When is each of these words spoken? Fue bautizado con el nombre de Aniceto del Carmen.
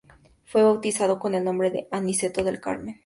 Fue 0.45 0.63
bautizado 0.63 1.19
con 1.19 1.35
el 1.35 1.43
nombre 1.43 1.69
de 1.69 1.87
Aniceto 1.91 2.43
del 2.43 2.59
Carmen. 2.59 2.99